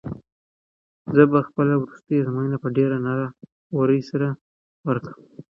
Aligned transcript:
زه 1.15 1.23
به 1.31 1.39
خپله 1.47 1.73
وروستۍ 1.79 2.15
ازموینه 2.19 2.57
په 2.63 2.69
ډېرې 2.77 2.97
نره 3.07 3.27
ورۍ 3.79 4.01
سره 4.09 4.27
ورکوم. 4.87 5.15